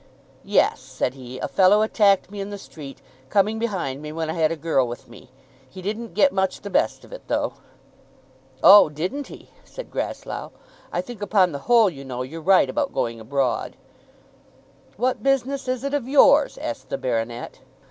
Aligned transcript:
"Yes," 0.43 0.79
said 0.79 1.13
he; 1.13 1.37
"a 1.37 1.47
fellow 1.47 1.83
attacked 1.83 2.31
me 2.31 2.41
in 2.41 2.49
the 2.49 2.57
street, 2.57 3.03
coming 3.29 3.59
behind 3.59 4.01
me 4.01 4.11
when 4.11 4.31
I 4.31 4.33
had 4.33 4.51
a 4.51 4.55
girl 4.55 4.87
with 4.87 5.07
me. 5.07 5.29
He 5.69 5.79
didn't 5.83 6.15
get 6.15 6.33
much 6.33 6.61
the 6.61 6.71
best 6.71 7.05
of 7.05 7.13
it 7.13 7.21
though." 7.27 7.53
"Oh; 8.63 8.89
didn't 8.89 9.27
he?" 9.27 9.51
said 9.63 9.91
Grasslough. 9.91 10.53
"I 10.91 11.01
think, 11.01 11.21
upon 11.21 11.51
the 11.51 11.59
whole, 11.69 11.87
you 11.87 12.03
know, 12.03 12.23
you're 12.23 12.41
right 12.41 12.67
about 12.67 12.95
going 12.95 13.19
abroad." 13.19 13.75
"What 14.97 15.21
business 15.21 15.67
is 15.67 15.83
it 15.83 15.93
of 15.93 16.07
yours?" 16.07 16.57
asked 16.57 16.89
the 16.89 16.97
baronet. 16.97 17.59